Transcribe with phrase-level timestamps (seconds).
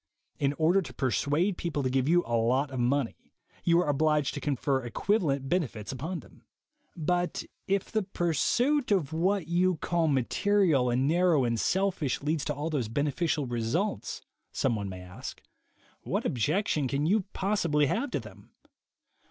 [0.39, 3.87] In order to per suade people to give you a lot of money, you are
[3.87, 6.41] obliged to confer equivalent benefits upon them.
[6.97, 10.93] "But if the pursuit of what you call material 52 THE WAY TO WILL POWER
[10.93, 15.01] and narrow and selfish ends leads to all these bene ficial results/' some one may
[15.01, 15.39] ask,
[16.01, 18.49] "what objection can you possibly have to them?"